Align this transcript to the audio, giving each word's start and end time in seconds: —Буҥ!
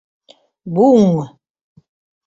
—Буҥ! 0.73 1.13